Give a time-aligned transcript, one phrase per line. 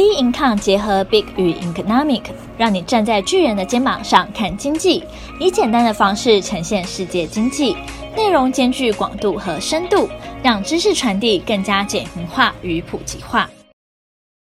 [0.00, 2.22] B Income 结合 Big 与 Economic，
[2.56, 5.04] 让你站在巨人的肩膀上看经济，
[5.38, 7.76] 以简单的方式呈现世界经济，
[8.16, 10.08] 内容兼具广度和深度，
[10.42, 13.50] 让知识传递更加简明化与普及化。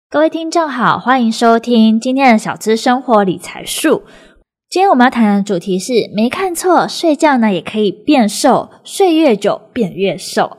[0.08, 4.04] 各位听众好，欢迎收听今天的小资生活理财术。
[4.70, 10.58] 今天我们要谈的主题是：没看错，睡觉呢也可以变瘦，睡越久变越瘦。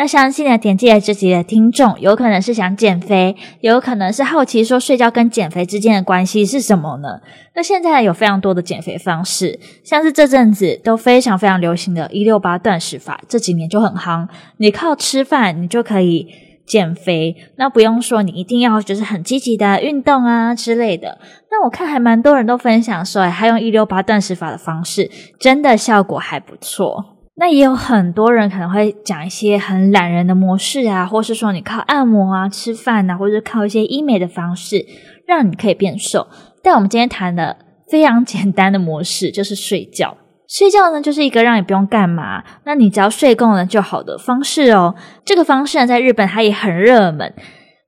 [0.00, 7.20] 那相信呢，点进来这集的听众，有可能是想减肥，有可能是好奇说睡觉跟减肥之间的关系是什么呢？
[7.54, 14.26] 那现在有非常多的减肥方式，像是这阵子都非常非常流行的一六八断食法，这几年就很夯。
[14.56, 16.26] 你靠吃饭，你就可以
[16.64, 21.18] 减肥，那不用说你一定要就是很积极的运动啊之类的。
[21.50, 27.19] 那我看还蛮多人都分享说，还用一六八断食法的方式，真的效果还不错。
[27.36, 34.84] 那也有很多人可能会讲一些很懒人的模式啊，或是说你靠按摩啊、吃饭啊，或者是靠一些医美的方式，
[35.26, 36.26] 让你可以变瘦。
[36.62, 37.56] 但我们今天谈的
[37.90, 40.18] 非常简单的模式就是睡觉。
[40.46, 44.94] 睡觉呢，就是一个让你不用干嘛，那你只要睡够了就好的方式哦。
[45.24, 47.32] 这个方式呢，在日本它也很热门，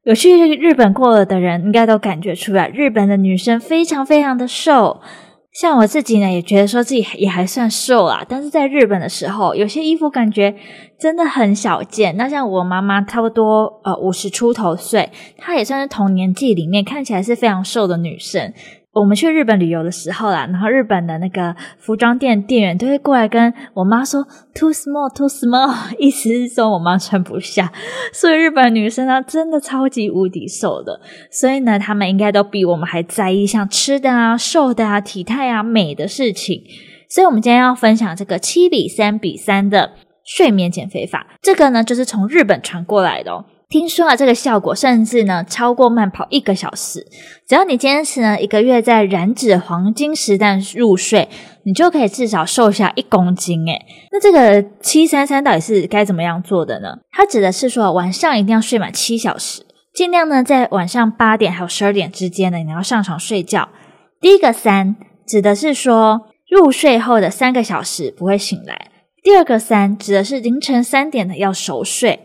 [0.04, 5.00] 有去日本过了的人应该都感觉出来，日本的女生非常非常的瘦。
[5.52, 10.56] 像我自己呢，也觉得说自己也还算瘦啊，但是在日本的时候，有些衣服感觉
[10.98, 12.16] 真的很小件。
[12.16, 18.54] 那像我妈妈，差不多呃五十出头岁，她也算是同年纪里面看起来是非常瘦的女生。
[18.92, 24.22] 我们去日本旅游的时候啦，然后日本的那个服装店店员都会过来跟我妈说
[24.54, 27.72] “too small, too small”，意思是说我妈穿不下。
[28.12, 31.00] 所以日本女生呢，真的超级无敌瘦的。
[31.30, 36.62] 所以呢，她们应该都比我们还在意像吃的啊、瘦的啊、体态啊、美的事情。
[37.08, 43.46] 所以我们今天要分享这个七比三比三的睡眠减肥法，这个呢就是从日本传过来的哦。
[43.72, 47.06] 听说啊，这个效果甚至呢超过慢跑一个小时。
[47.48, 51.26] 只要你坚持呢一个月，在燃脂黄金时段入睡，
[51.64, 53.66] 你就可以至少瘦下一公斤。
[53.66, 56.98] 诶，那这个七三三到底是该怎么样做的呢？
[57.10, 63.70] 它指的是说晚上一定要睡满七小时，尽量呢在晚上八点还有十二点之间呢，你要上床睡觉。
[64.20, 64.96] 第一个三
[65.26, 68.90] 指的是说入睡后的三个小时不会醒来。
[69.22, 72.20] 第二个三指的是凌晨三点的要熟睡。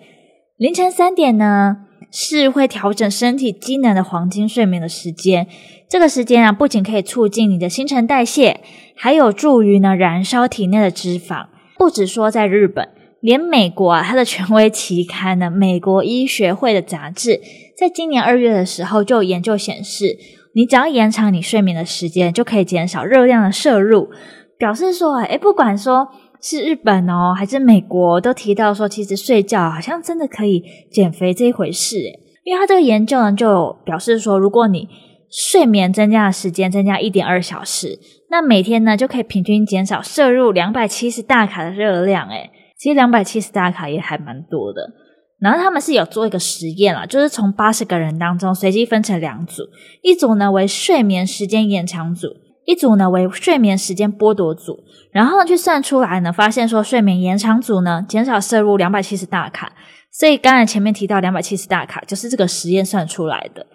[0.57, 5.45] 凌晨三点呢，是会调整身体机能的黄金睡眠的时间。
[5.87, 8.59] 这个时间啊，不仅可以促进你的新陈代谢，
[8.95, 11.45] 还有助于呢燃烧体内的脂肪。
[11.77, 17.29] 不止说在日本，连美国啊，它的权威期刊呢《美国医学会的杂志》
[17.77, 20.17] 在今年二月的时候就有研究显示，
[20.55, 24.09] 你只要延长你睡眠的时间，就可以减少热量的摄入。
[24.57, 26.07] 表示说，诶，不管说。
[26.41, 34.87] 是日本哦，还是美国都提到说，其实睡觉好像真的可以减肥这一回事诶，因为他这个研究呢，就表示说，如果你
[35.29, 37.99] 睡眠增加的时间增加一点二小时，
[38.29, 44.93] 那每天呢就可以平均减少摄入两百七十大卡的热量诶，其实两百七十大卡也还蛮多的。
[45.39, 49.63] 然后他们是有做一个实验啦，就是从八十个人当中随机分成两组，
[50.01, 52.29] 一组呢为睡眠时间延长组。
[52.67, 54.83] 一组呢为睡眠时间剥夺组，
[55.13, 59.71] 然后呢去算出来呢，发现说睡眠延长组呢减少摄入两百七十大卡，
[60.11, 63.65] 所以刚才前面提到两百七十大卡就是这个实验算出来的。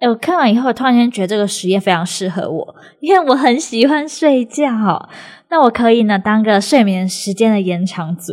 [0.00, 5.10] 诶，我看完以后突然间觉得这个实验非常适合我，因为我很喜欢睡觉，
[5.50, 8.32] 那我可以呢当个睡眠时间的延长组。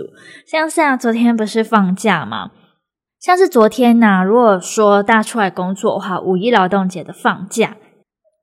[0.50, 2.52] 像是啊，昨天不是放假吗？
[3.20, 7.76] 像是昨天呢，如果说大家出来工作的话，五一劳动节的放假。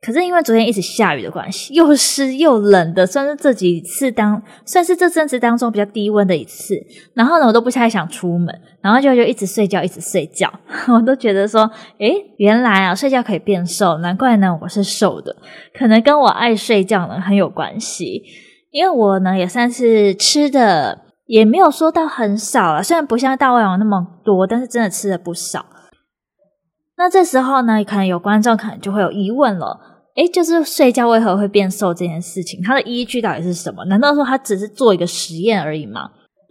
[0.05, 6.75] 可是因为昨天一直下雨的关系，又湿又冷的，算是这几次当算是这阵子当中比较低温的一次。
[7.15, 10.53] 然后呢，我都不太想出门，然后就就一直睡觉，一直睡觉。
[10.93, 15.35] 我都觉得说，诶，原来啊，睡觉可以变瘦，难怪呢我是瘦的，
[15.73, 18.23] 可能跟我爱睡觉呢很有关系。
[18.71, 25.65] 因为我呢也算是吃的也没有说到很少了，虽然不像大胃王那么多，但是真的吃了不少。
[26.99, 29.93] 那这时候呢，可能有观众可能就会有疑问了。
[30.17, 33.85] 诶，就是睡觉为何会变瘦这件事情，它的依据到底是什么？
[33.87, 36.11] 难道说它只是做一个实验而已吗？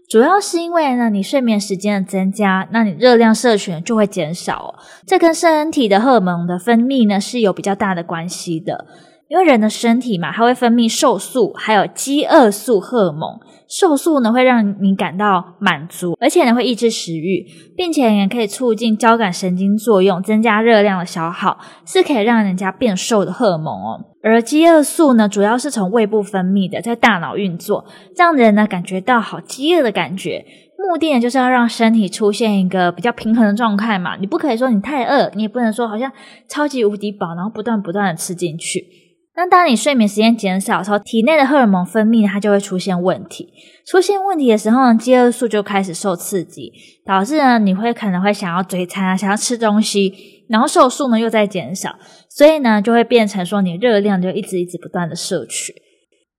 [0.09, 4.69] 主要是因为呢，你睡眠时间的增加，那你热量摄取就会减少哦。
[5.07, 8.85] 这跟身体的荷尔蒙的分泌呢是有比较大的关系的。
[9.29, 13.39] 因为人的身体嘛，它会分泌瘦素，还有饥饿素荷尔蒙。
[13.67, 17.45] 瘦素呢会让你感到满足，而且呢会抑制食欲，
[17.75, 24.05] 并且也可以促进交感神经作用，增加热量的消耗，是可以让人家变瘦的荷尔蒙哦。
[24.21, 30.45] 而饥饿素呢，主要是从胃部分泌的，在大脑运作，让人呢感觉到好饥饿的感觉。
[30.89, 34.17] 目的呢就是要让身体出现一个比较平衡的状态嘛。
[34.17, 36.11] 你不可以说你太饿，你也不能说好像
[36.49, 38.85] 超级无敌饱，然后不断不断的吃进去。
[39.35, 43.49] 那当你睡眠时间减少的时候，体内的荷尔蒙分泌它就会出现问题。
[43.85, 46.71] 出现问题的时候呢，饥饿素就开始受刺激，
[47.03, 51.95] 导致呢你会可能会想要嘴馋啊，想要吃东西，然后瘦素呢又在减少，
[52.29, 55.73] 所以呢就会变成说你热量就一直一直不断的摄取。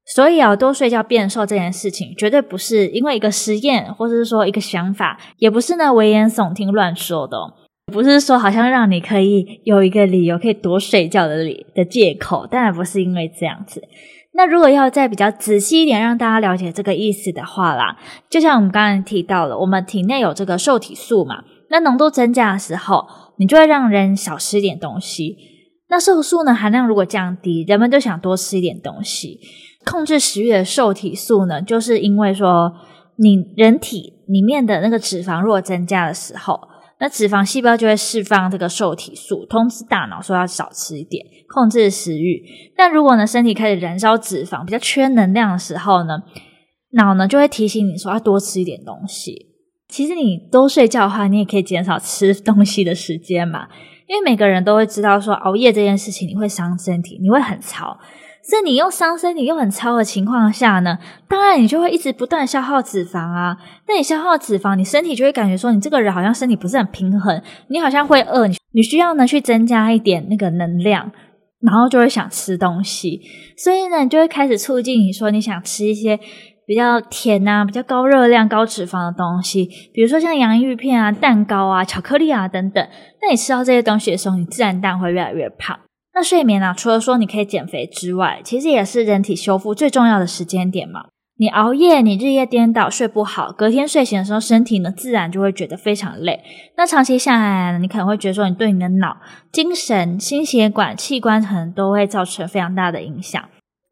[0.06, 7.54] 所以啊，多睡觉变瘦这件事情，绝对不是因为一个实验，或者是说一个想法，也不是呢危言耸听乱说的哦，
[7.92, 13.82] 不是说好像让你可以有一个理由可以多睡觉的理的借口，当然不是因为这样子。
[14.32, 17.96] 那如果要再比较仔细一点，让大家了解这个意思的话啦，
[18.28, 23.06] 就像我们刚才提到了，我们体内有这个瘦体素嘛，那浓度增加的时候，
[23.38, 25.36] 你就会让人少吃一点东西。
[25.88, 29.38] 那瘦素呢含量如果降低，人们就想多吃一点东西。
[29.84, 32.72] 控制食欲的瘦体素呢，就是因为说
[33.16, 36.58] 你人体里面的那个脂肪如果增加的时候，
[37.04, 41.22] 那脂肪细胞就会释放这个受体素，通知大脑说要少吃一点，
[41.52, 42.42] 控制食欲。
[42.74, 46.22] 但如果呢身体开始燃烧脂肪，比较缺能量的时候呢，
[46.92, 49.50] 脑呢就会提醒你说要多吃一点东西。
[49.86, 53.68] 其实你多睡觉的话，你也可以减少吃东西的时间嘛，
[54.08, 57.98] 因为每个人都会知道说熬夜这件事情你会伤身体，你会很潮。
[58.46, 63.56] 是你又伤身体又很操的情况下呢，当然你就会一直不断消耗脂肪啊。
[63.88, 71.10] 那你消耗脂肪，你身体就会感觉说你这个人好像身体不是很平衡，你好像会饿，你你需要呢去增加一点那个能量，
[71.62, 73.22] 然后就会想吃东西。
[73.56, 76.20] 所以呢，你就会开始促进你说你想吃一些
[76.66, 79.64] 比较甜啊、比较高热量、高脂肪的东西，
[79.94, 82.86] 比如说像洋芋片啊、蛋糕啊、巧克力啊等等。
[83.22, 85.78] 那你吃到这些东西的时候，你自然但会越来越胖。
[86.14, 91.06] 那睡眠啊，除了说你可以减肥之外，其实也是人体修复最重要的时间点嘛。
[91.36, 96.40] 你熬夜，你日夜颠倒，睡不好，隔天睡醒的时候，身体呢自然就会觉得非常累。
[96.76, 99.16] 那长期下来，你可能会觉得说，你对你的脑、
[99.50, 103.42] 精神、心血管、器官可能都会造成非常大的影响，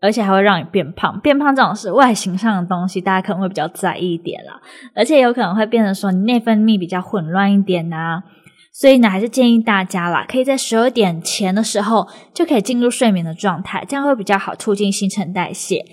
[0.00, 1.18] 而且还会让你变胖。
[1.18, 4.60] 变胖这种是外形上的东西，大家可能会比较在意一点啦，
[4.94, 8.22] 而且有可能会变得说你内分泌比较混乱一点呐、
[8.72, 15.84] 所以呢，还是建议大家啦，可以在十二点前的时候就可以进入睡眠的状态，这样会比较好促进新陈代谢。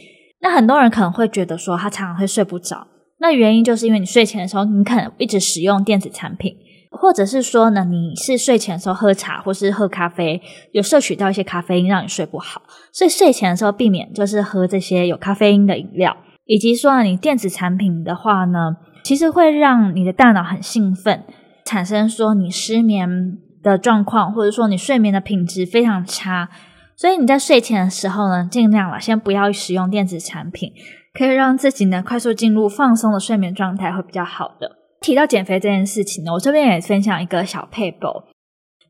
[0.42, 2.88] 那很多人可能会觉得说，他常常会睡不着，
[3.20, 6.56] 那原因就是因为你睡前的时候，你可能一直使用电子产品，
[6.92, 10.42] 或者是说呢，你是睡前的时候喝茶或是喝咖啡，
[10.72, 12.62] 有摄取到一些咖啡因，让你睡不好。
[12.94, 16.16] 所以睡前的时候避免就是喝这些有咖啡因的饮料，
[16.46, 21.26] 以及说呢，你电子产品的话呢，其实会让你的大脑很兴奋。
[21.70, 26.50] 产生说你失眠的状况，或者说你睡眠的品质非常差，
[26.96, 30.72] 所以你在睡前的时候呢，尽量了先不要使用电子产品，
[31.14, 34.78] 可以让自己呢快速进入放松的睡眠状态会比较好的。
[35.00, 38.08] 提到减肥这件事情呢，我这边也分享一个小撇步。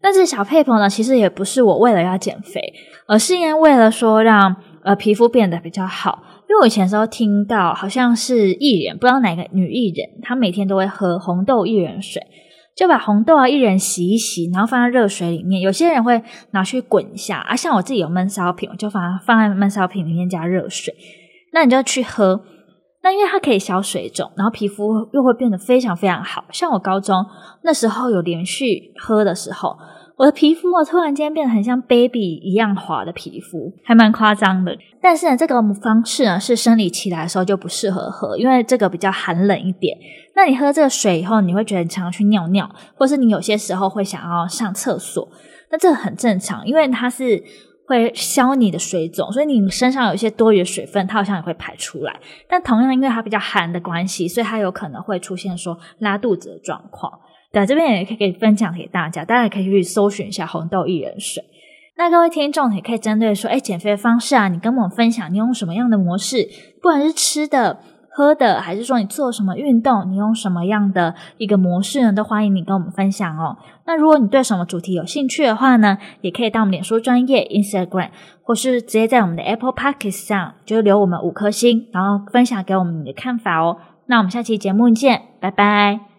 [0.02, 2.62] 那这小撇步呢，其实也不是我为了要减肥，
[3.08, 4.56] 而是因为为了说让
[4.86, 6.24] 呃皮肤变得比较好。
[6.48, 12.24] 因为我以前时候听到，好像是艺人，不知道哪个女艺人，她每天都会喝红豆薏仁水。
[12.80, 15.62] 就把红豆啊一人洗一洗，然后放在热水里面。
[15.62, 20.94] 有些人会拿去滚一下啊，像我自己有焖烧瓶，我就放放在焖烧瓶里面加热水。
[21.52, 22.42] 那你就去喝，
[23.04, 26.46] 那因为它可以消水肿，然后皮肤又会变得非常非常好。
[26.54, 27.26] 像我高中
[27.64, 29.76] 那时候有连续喝的时候。
[30.20, 34.78] 我的皮肤啊，突然间变得很像 baby 一样滑的皮肤，还蛮夸张的。
[35.02, 39.98] 但是呢，这个方式呢，是生理期来的时候就不适合喝，因为这个比较寒冷一点。
[40.36, 45.26] 那你喝这个水以后，你会觉得你常常去尿尿，或是你有些时候会想要上厕所，
[45.72, 47.42] 那这很正常，因为它是
[47.88, 52.20] 会消你的水肿，所以你身上有一些多余的水分，它好像也会排出来。
[52.50, 57.22] 但同样，因为它比较寒的关系，所以它有可能会出现说拉肚子的状况。
[57.52, 61.44] 在这边也可以分享给大家，大家可以去搜寻一下红豆薏仁水。
[61.98, 66.48] 那各位听众也可以针对说，哎，减肥的方式啊，你跟我们分享，你用什么样的模式？
[66.82, 67.80] 不管是吃的、
[68.10, 72.14] 喝的，还是说你做什么运动，你用什么样的一个模式呢？
[72.14, 73.58] 都欢迎你跟我们分享哦。
[73.86, 78.12] 那如果你对什么主题有兴趣的话呢，也可以到我们脸书专业 Instagram，
[78.44, 83.76] 或是直接在我们的 Apple Podcast 上就留我们五颗星，然后分享给我们你的看法哦。
[84.06, 86.10] 那我们下期节目见，拜拜。